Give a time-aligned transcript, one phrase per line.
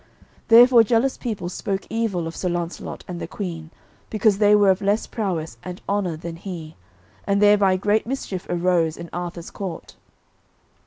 [0.47, 3.69] Therefore jealous people spoke evil of Sir Launcelot and the Queen,
[4.09, 6.75] because they were of less prowess and honour than he,
[7.27, 9.95] and thereby great mischief arose in Arthur's court.